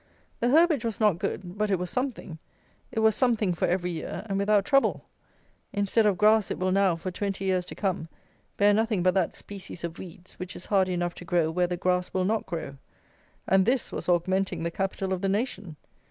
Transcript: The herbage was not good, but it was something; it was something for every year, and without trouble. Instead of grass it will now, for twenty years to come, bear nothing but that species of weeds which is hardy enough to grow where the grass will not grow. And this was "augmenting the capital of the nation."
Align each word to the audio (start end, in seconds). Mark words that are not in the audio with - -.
The 0.39 0.47
herbage 0.49 0.83
was 0.83 0.99
not 0.99 1.19
good, 1.19 1.59
but 1.59 1.69
it 1.69 1.77
was 1.77 1.91
something; 1.91 2.39
it 2.91 3.01
was 3.01 3.13
something 3.15 3.53
for 3.53 3.67
every 3.67 3.91
year, 3.91 4.25
and 4.27 4.39
without 4.39 4.65
trouble. 4.65 5.05
Instead 5.73 6.07
of 6.07 6.17
grass 6.17 6.49
it 6.49 6.57
will 6.57 6.71
now, 6.71 6.95
for 6.95 7.11
twenty 7.11 7.45
years 7.45 7.65
to 7.65 7.75
come, 7.75 8.09
bear 8.57 8.73
nothing 8.73 9.03
but 9.03 9.13
that 9.13 9.35
species 9.35 9.83
of 9.83 9.99
weeds 9.99 10.33
which 10.39 10.55
is 10.55 10.65
hardy 10.65 10.93
enough 10.93 11.13
to 11.13 11.23
grow 11.25 11.51
where 11.51 11.67
the 11.67 11.77
grass 11.77 12.15
will 12.15 12.25
not 12.25 12.47
grow. 12.47 12.77
And 13.47 13.63
this 13.67 13.91
was 13.91 14.09
"augmenting 14.09 14.63
the 14.63 14.71
capital 14.71 15.13
of 15.13 15.21
the 15.21 15.29
nation." 15.29 15.75